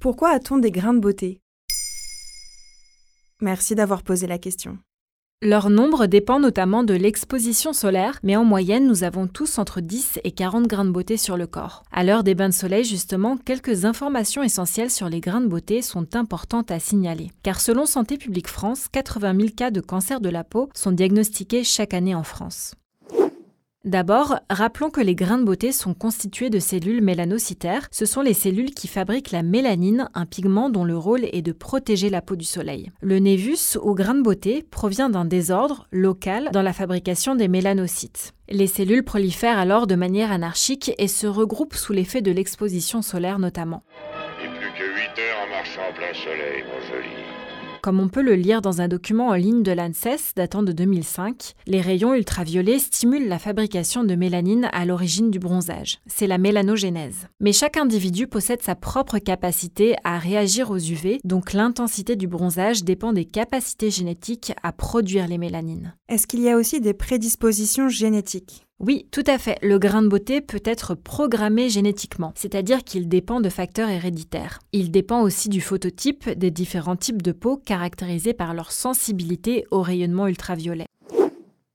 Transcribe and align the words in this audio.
Pourquoi 0.00 0.30
a-t-on 0.30 0.58
des 0.58 0.70
grains 0.70 0.94
de 0.94 1.00
beauté? 1.00 1.40
Merci 3.40 3.74
d'avoir 3.74 4.04
posé 4.04 4.28
la 4.28 4.38
question. 4.38 4.78
Leur 5.42 5.70
nombre 5.70 6.06
dépend 6.06 6.38
notamment 6.38 6.84
de 6.84 6.94
l'exposition 6.94 7.72
solaire, 7.72 8.20
mais 8.22 8.36
en 8.36 8.44
moyenne, 8.44 8.86
nous 8.86 9.02
avons 9.02 9.26
tous 9.26 9.58
entre 9.58 9.80
10 9.80 10.20
et 10.22 10.30
40 10.30 10.68
grains 10.68 10.84
de 10.84 10.92
beauté 10.92 11.16
sur 11.16 11.36
le 11.36 11.48
corps. 11.48 11.82
À 11.90 12.04
l'heure 12.04 12.22
des 12.22 12.36
bains 12.36 12.48
de 12.48 12.54
soleil, 12.54 12.84
justement, 12.84 13.38
quelques 13.38 13.86
informations 13.86 14.44
essentielles 14.44 14.92
sur 14.92 15.08
les 15.08 15.20
grains 15.20 15.40
de 15.40 15.48
beauté 15.48 15.82
sont 15.82 16.14
importantes 16.14 16.70
à 16.70 16.78
signaler. 16.78 17.32
Car 17.42 17.60
selon 17.60 17.84
Santé 17.84 18.18
publique 18.18 18.48
France, 18.48 18.86
80 18.92 19.34
000 19.36 19.48
cas 19.56 19.72
de 19.72 19.80
cancer 19.80 20.20
de 20.20 20.28
la 20.28 20.44
peau 20.44 20.68
sont 20.74 20.92
diagnostiqués 20.92 21.64
chaque 21.64 21.94
année 21.94 22.14
en 22.14 22.24
France. 22.24 22.74
D'abord, 23.88 24.38
rappelons 24.50 24.90
que 24.90 25.00
les 25.00 25.14
grains 25.14 25.38
de 25.38 25.44
beauté 25.44 25.72
sont 25.72 25.94
constitués 25.94 26.50
de 26.50 26.58
cellules 26.58 27.00
mélanocytaires. 27.00 27.88
Ce 27.90 28.04
sont 28.04 28.20
les 28.20 28.34
cellules 28.34 28.74
qui 28.74 28.86
fabriquent 28.86 29.30
la 29.30 29.42
mélanine, 29.42 30.10
un 30.12 30.26
pigment 30.26 30.68
dont 30.68 30.84
le 30.84 30.94
rôle 30.94 31.24
est 31.24 31.40
de 31.40 31.52
protéger 31.52 32.10
la 32.10 32.20
peau 32.20 32.36
du 32.36 32.44
soleil. 32.44 32.92
Le 33.00 33.18
névus 33.18 33.78
ou 33.82 33.94
grain 33.94 34.14
de 34.14 34.20
beauté 34.20 34.62
provient 34.70 35.08
d'un 35.08 35.24
désordre 35.24 35.86
local 35.90 36.50
dans 36.52 36.60
la 36.60 36.74
fabrication 36.74 37.34
des 37.34 37.48
mélanocytes. 37.48 38.34
Les 38.50 38.66
cellules 38.66 39.04
prolifèrent 39.04 39.58
alors 39.58 39.86
de 39.86 39.94
manière 39.94 40.32
anarchique 40.32 40.92
et 40.98 41.08
se 41.08 41.26
regroupent 41.26 41.74
sous 41.74 41.94
l'effet 41.94 42.20
de 42.20 42.30
l'exposition 42.30 43.00
solaire 43.00 43.38
notamment. 43.38 43.84
Et 44.44 44.48
plus 44.48 44.70
que 44.72 44.84
8 44.84 45.18
heures 45.18 45.46
en 45.46 45.50
marchant 45.50 45.80
en 45.88 45.94
plein 45.94 46.12
soleil, 46.12 46.62
mon 46.64 46.94
joli. 46.94 47.37
Comme 47.82 48.00
on 48.00 48.08
peut 48.08 48.22
le 48.22 48.34
lire 48.34 48.62
dans 48.62 48.80
un 48.80 48.88
document 48.88 49.28
en 49.28 49.34
ligne 49.34 49.62
de 49.62 49.72
l'ANSES 49.72 50.32
datant 50.36 50.62
de 50.62 50.72
2005, 50.72 51.54
les 51.66 51.80
rayons 51.80 52.14
ultraviolets 52.14 52.78
stimulent 52.78 53.28
la 53.28 53.38
fabrication 53.38 54.04
de 54.04 54.14
mélanine 54.14 54.68
à 54.72 54.84
l'origine 54.84 55.30
du 55.30 55.38
bronzage. 55.38 55.98
C'est 56.06 56.26
la 56.26 56.38
mélanogénèse. 56.38 57.28
Mais 57.40 57.52
chaque 57.52 57.76
individu 57.76 58.26
possède 58.26 58.62
sa 58.62 58.74
propre 58.74 59.18
capacité 59.18 59.96
à 60.04 60.18
réagir 60.18 60.70
aux 60.70 60.78
UV, 60.78 61.20
donc 61.24 61.52
l'intensité 61.52 62.16
du 62.16 62.26
bronzage 62.26 62.84
dépend 62.84 63.12
des 63.12 63.24
capacités 63.24 63.90
génétiques 63.90 64.52
à 64.62 64.72
produire 64.72 65.28
les 65.28 65.38
mélanines. 65.38 65.94
Est-ce 66.08 66.26
qu'il 66.26 66.40
y 66.40 66.48
a 66.48 66.56
aussi 66.56 66.80
des 66.80 66.94
prédispositions 66.94 67.90
génétiques? 67.90 68.64
Oui, 68.80 69.06
tout 69.10 69.24
à 69.26 69.36
fait. 69.36 69.58
Le 69.60 69.78
grain 69.78 70.00
de 70.00 70.08
beauté 70.08 70.40
peut 70.40 70.62
être 70.64 70.94
programmé 70.94 71.68
génétiquement, 71.68 72.32
c'est-à-dire 72.34 72.82
qu'il 72.82 73.08
dépend 73.08 73.42
de 73.42 73.50
facteurs 73.50 73.90
héréditaires. 73.90 74.58
Il 74.72 74.90
dépend 74.90 75.20
aussi 75.20 75.50
du 75.50 75.60
phototype 75.60 76.30
des 76.30 76.50
différents 76.50 76.96
types 76.96 77.20
de 77.20 77.32
peau 77.32 77.58
caractérisés 77.58 78.32
par 78.32 78.54
leur 78.54 78.72
sensibilité 78.72 79.66
au 79.70 79.82
rayonnement 79.82 80.26
ultraviolet. 80.28 80.86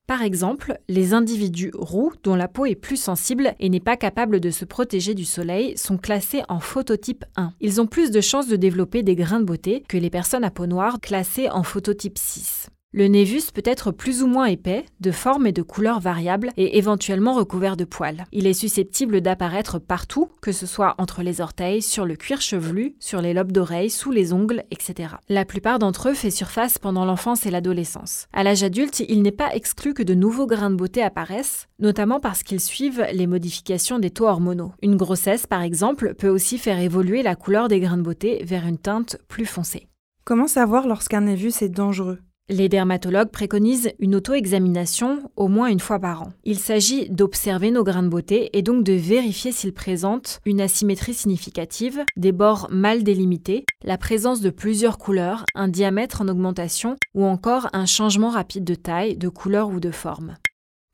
Par 0.08 0.22
exemple, 0.22 0.80
les 0.88 1.14
individus 1.14 1.70
roux, 1.72 2.12
dont 2.24 2.34
la 2.34 2.48
peau 2.48 2.66
est 2.66 2.74
plus 2.74 2.96
sensible 2.96 3.54
et 3.60 3.68
n'est 3.68 3.78
pas 3.78 3.96
capable 3.96 4.40
de 4.40 4.50
se 4.50 4.64
protéger 4.64 5.14
du 5.14 5.24
soleil, 5.24 5.78
sont 5.78 5.96
classés 5.96 6.42
en 6.48 6.58
phototype 6.58 7.24
1. 7.36 7.52
Ils 7.60 7.80
ont 7.80 7.86
plus 7.86 8.10
de 8.10 8.20
chances 8.20 8.48
de 8.48 8.56
développer 8.56 9.04
des 9.04 9.14
grains 9.14 9.38
de 9.38 9.44
beauté 9.44 9.84
que 9.88 9.96
les 9.96 10.10
personnes 10.10 10.44
à 10.44 10.50
peau 10.50 10.66
noire 10.66 10.98
classées 11.00 11.48
en 11.50 11.62
phototype 11.62 12.18
6. 12.18 12.68
Le 12.96 13.08
névus 13.08 13.50
peut 13.52 13.60
être 13.64 13.90
plus 13.90 14.22
ou 14.22 14.28
moins 14.28 14.44
épais, 14.44 14.84
de 15.00 15.10
forme 15.10 15.48
et 15.48 15.52
de 15.52 15.62
couleur 15.62 15.98
variables 15.98 16.50
et 16.56 16.78
éventuellement 16.78 17.34
recouvert 17.34 17.76
de 17.76 17.84
poils. 17.84 18.24
Il 18.30 18.46
est 18.46 18.52
susceptible 18.52 19.20
d'apparaître 19.20 19.80
partout, 19.80 20.28
que 20.40 20.52
ce 20.52 20.64
soit 20.64 20.94
entre 20.98 21.24
les 21.24 21.40
orteils, 21.40 21.82
sur 21.82 22.04
le 22.04 22.14
cuir 22.14 22.40
chevelu, 22.40 22.94
sur 23.00 23.20
les 23.20 23.34
lobes 23.34 23.50
d'oreilles, 23.50 23.90
sous 23.90 24.12
les 24.12 24.32
ongles, 24.32 24.62
etc. 24.70 25.14
La 25.28 25.44
plupart 25.44 25.80
d'entre 25.80 26.10
eux 26.10 26.14
fait 26.14 26.30
surface 26.30 26.78
pendant 26.78 27.04
l'enfance 27.04 27.46
et 27.46 27.50
l'adolescence. 27.50 28.28
À 28.32 28.44
l'âge 28.44 28.62
adulte, 28.62 29.00
il 29.08 29.22
n'est 29.22 29.32
pas 29.32 29.52
exclu 29.56 29.92
que 29.92 30.04
de 30.04 30.14
nouveaux 30.14 30.46
grains 30.46 30.70
de 30.70 30.76
beauté 30.76 31.02
apparaissent, 31.02 31.66
notamment 31.80 32.20
parce 32.20 32.44
qu'ils 32.44 32.60
suivent 32.60 33.04
les 33.12 33.26
modifications 33.26 33.98
des 33.98 34.10
taux 34.10 34.28
hormonaux. 34.28 34.72
Une 34.82 34.94
grossesse, 34.94 35.48
par 35.48 35.62
exemple, 35.62 36.14
peut 36.14 36.28
aussi 36.28 36.58
faire 36.58 36.78
évoluer 36.78 37.24
la 37.24 37.34
couleur 37.34 37.66
des 37.66 37.80
grains 37.80 37.96
de 37.96 38.02
beauté 38.02 38.44
vers 38.44 38.68
une 38.68 38.78
teinte 38.78 39.16
plus 39.26 39.46
foncée. 39.46 39.88
Comment 40.24 40.46
savoir 40.46 40.86
lorsqu'un 40.86 41.22
névus 41.22 41.60
est 41.60 41.68
dangereux? 41.68 42.20
Les 42.48 42.68
dermatologues 42.68 43.30
préconisent 43.30 43.92
une 43.98 44.14
auto-examination 44.14 45.30
au 45.36 45.48
moins 45.48 45.68
une 45.68 45.80
fois 45.80 45.98
par 45.98 46.22
an. 46.22 46.32
Il 46.44 46.58
s'agit 46.58 47.08
d'observer 47.08 47.70
nos 47.70 47.84
grains 47.84 48.02
de 48.02 48.08
beauté 48.08 48.50
et 48.52 48.62
donc 48.62 48.84
de 48.84 48.92
vérifier 48.92 49.50
s'ils 49.50 49.72
présentent 49.72 50.40
une 50.44 50.60
asymétrie 50.60 51.14
significative, 51.14 52.04
des 52.16 52.32
bords 52.32 52.68
mal 52.70 53.02
délimités, 53.02 53.64
la 53.82 53.98
présence 53.98 54.40
de 54.40 54.50
plusieurs 54.50 54.98
couleurs, 54.98 55.44
un 55.54 55.68
diamètre 55.68 56.20
en 56.20 56.28
augmentation 56.28 56.96
ou 57.14 57.24
encore 57.24 57.68
un 57.72 57.86
changement 57.86 58.30
rapide 58.30 58.64
de 58.64 58.74
taille, 58.74 59.16
de 59.16 59.28
couleur 59.28 59.68
ou 59.68 59.80
de 59.80 59.90
forme. 59.90 60.36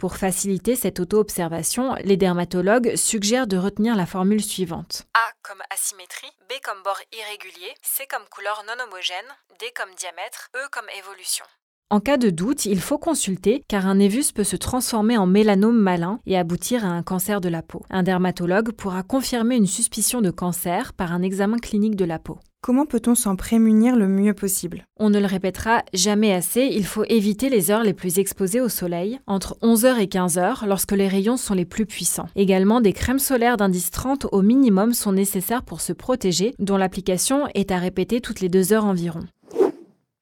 Pour 0.01 0.17
faciliter 0.17 0.77
cette 0.77 0.99
auto-observation, 0.99 1.95
les 2.05 2.17
dermatologues 2.17 2.97
suggèrent 2.97 3.47
de 3.47 3.59
retenir 3.59 3.97
la 3.97 4.07
formule 4.07 4.43
suivante. 4.43 5.03
A 5.13 5.31
comme 5.43 5.61
asymétrie, 5.69 6.33
B 6.49 6.55
comme 6.65 6.83
bord 6.83 6.99
irrégulier, 7.13 7.75
C 7.83 8.07
comme 8.09 8.27
couleur 8.31 8.65
non 8.67 8.83
homogène, 8.83 9.29
D 9.59 9.71
comme 9.77 9.95
diamètre, 9.97 10.49
E 10.57 10.69
comme 10.73 10.89
évolution. 10.99 11.45
En 11.93 11.99
cas 11.99 12.19
de 12.19 12.31
doute, 12.31 12.67
il 12.67 12.79
faut 12.79 12.99
consulter 12.99 13.65
car 13.67 13.89
un 13.89 13.97
névus 13.97 14.31
peut 14.33 14.45
se 14.45 14.55
transformer 14.55 15.19
en 15.19 15.27
mélanome 15.27 15.77
malin 15.77 16.21
et 16.25 16.39
aboutir 16.39 16.85
à 16.85 16.91
un 16.91 17.03
cancer 17.03 17.41
de 17.41 17.49
la 17.49 17.63
peau. 17.63 17.83
Un 17.91 18.05
dermatologue 18.05 18.71
pourra 18.71 19.03
confirmer 19.03 19.57
une 19.57 19.67
suspicion 19.67 20.21
de 20.21 20.31
cancer 20.31 20.93
par 20.93 21.13
un 21.13 21.21
examen 21.21 21.59
clinique 21.59 21.97
de 21.97 22.05
la 22.05 22.21
peau. 22.21 22.39
Comment 22.63 22.87
peut-on 22.87 23.17
s'en 23.17 23.35
prémunir 23.35 23.97
le 23.97 24.07
mieux 24.07 24.35
possible? 24.35 24.85
On 25.01 25.11
ne 25.11 25.19
le 25.19 25.27
répétera 25.27 25.83
jamais 25.93 26.33
assez, 26.33 26.69
il 26.71 26.85
faut 26.85 27.05
éviter 27.09 27.49
les 27.49 27.73
heures 27.73 27.83
les 27.83 27.95
plus 27.95 28.21
exposées 28.21 28.61
au 28.61 28.69
soleil, 28.69 29.19
entre 29.27 29.57
11h 29.61 29.99
et 29.99 30.07
15h 30.07 30.69
lorsque 30.69 30.93
les 30.93 31.09
rayons 31.09 31.39
sont 31.39 31.55
les 31.55 31.65
plus 31.65 31.87
puissants. 31.87 32.29
Également, 32.37 32.81
des 32.81 32.93
crèmes 32.93 33.19
solaires 33.19 33.57
d'indice 33.57 33.91
30 33.91 34.27
au 34.31 34.43
minimum 34.43 34.93
sont 34.93 35.13
nécessaires 35.13 35.65
pour 35.65 35.81
se 35.81 35.93
protéger, 35.93 36.55
dont 36.61 36.77
l'application 36.77 37.49
est 37.55 37.73
à 37.73 37.79
répéter 37.79 38.21
toutes 38.21 38.41
les 38.41 38.49
deux 38.49 38.73
heures 38.73 38.85
environ. 38.85 39.21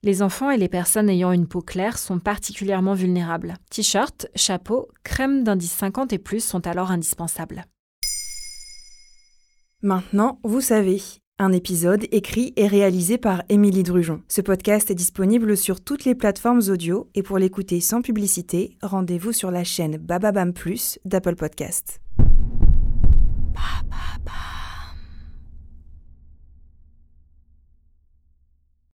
Les 0.05 0.23
enfants 0.23 0.51
et 0.51 0.57
les 0.57 0.69
personnes 0.69 1.11
ayant 1.11 1.33
une 1.33 1.49
peau 1.49 1.61
claire 1.61 1.99
sont 1.99 2.21
particulièrement 2.21 2.95
vulnérables. 2.95 3.55
T-shirt, 3.71 4.29
chapeau, 4.37 4.89
crème 5.03 5.43
d'indice 5.43 5.73
50 5.73 6.13
et 6.13 6.19
plus 6.19 6.45
sont 6.45 6.69
alors 6.69 6.93
indispensables. 6.93 7.65
Maintenant, 9.83 10.39
vous 10.45 10.61
savez. 10.61 11.01
Un 11.41 11.53
épisode 11.53 12.07
écrit 12.11 12.53
et 12.57 12.67
réalisé 12.67 13.17
par 13.17 13.45
Émilie 13.49 13.85
Drujon. 13.85 14.23
Ce 14.29 14.41
podcast 14.41 14.91
est 14.91 14.97
disponible 14.97 15.57
sur 15.57 15.81
toutes 15.81 16.05
les 16.05 16.17
plateformes 16.17 16.63
audio 16.69 17.09
et 17.15 17.23
pour 17.23 17.39
l'écouter 17.39 17.81
sans 17.81 18.03
publicité, 18.03 18.77
rendez-vous 18.83 19.33
sur 19.33 19.53
la 19.53 19.63
chaîne 19.63 19.99
Bababam 19.99 20.53
Plus 20.53 20.99
d'Apple 21.05 21.37
Podcast. 21.37 22.01